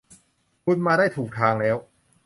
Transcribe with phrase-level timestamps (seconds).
[0.65, 1.77] คุณมาได้ถูกทางแล้ว